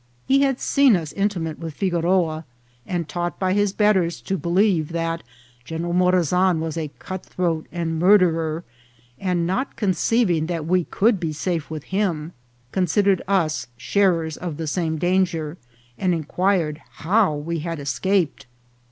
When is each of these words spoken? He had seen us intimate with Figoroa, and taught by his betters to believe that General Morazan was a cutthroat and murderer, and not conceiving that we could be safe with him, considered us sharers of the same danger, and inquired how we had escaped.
He 0.25 0.41
had 0.41 0.59
seen 0.59 0.95
us 0.95 1.13
intimate 1.13 1.59
with 1.59 1.75
Figoroa, 1.75 2.43
and 2.87 3.07
taught 3.07 3.37
by 3.37 3.53
his 3.53 3.71
betters 3.71 4.19
to 4.21 4.35
believe 4.35 4.93
that 4.93 5.21
General 5.63 5.93
Morazan 5.93 6.59
was 6.59 6.75
a 6.75 6.89
cutthroat 6.97 7.67
and 7.71 7.99
murderer, 7.99 8.63
and 9.19 9.45
not 9.45 9.75
conceiving 9.75 10.47
that 10.47 10.65
we 10.65 10.85
could 10.85 11.19
be 11.19 11.31
safe 11.33 11.69
with 11.69 11.83
him, 11.83 12.33
considered 12.71 13.21
us 13.27 13.67
sharers 13.77 14.37
of 14.37 14.57
the 14.57 14.65
same 14.65 14.97
danger, 14.97 15.59
and 15.99 16.15
inquired 16.15 16.81
how 17.03 17.35
we 17.35 17.59
had 17.59 17.79
escaped. 17.79 18.47